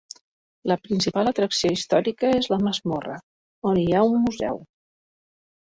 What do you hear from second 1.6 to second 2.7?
històrica és la